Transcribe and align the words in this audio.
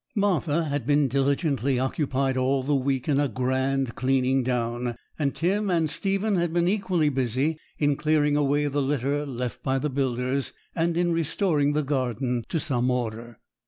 Martha 0.15 0.63
had 0.63 0.87
been 0.87 1.07
diligently 1.07 1.77
occupied 1.77 2.35
all 2.35 2.63
the 2.63 2.73
week 2.73 3.07
in 3.07 3.19
a 3.19 3.27
grand 3.27 3.93
cleaning 3.93 4.41
down; 4.41 4.95
and 5.19 5.35
Tim 5.35 5.69
and 5.69 5.87
Stephen 5.87 6.37
had 6.37 6.51
been 6.51 6.67
equally 6.67 7.09
busy 7.09 7.59
in 7.77 7.95
clearing 7.95 8.35
away 8.35 8.65
the 8.65 8.81
litter 8.81 9.27
left 9.27 9.61
by 9.61 9.77
the 9.77 9.91
builders, 9.91 10.53
and 10.75 10.97
in 10.97 11.11
restoring 11.11 11.73
the 11.73 11.83
garden 11.83 12.43
to 12.49 12.59
some 12.59 12.89
order. 12.89 13.37